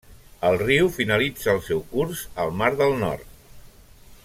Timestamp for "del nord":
2.81-3.31